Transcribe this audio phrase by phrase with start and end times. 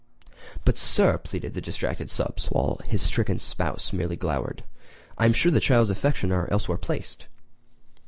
[0.65, 4.63] "But, Sir," pleaded the distracted Stubbs while his stricken spouse merely glowered,
[5.15, 7.27] "I am sure the child's affections are elsewhere placed."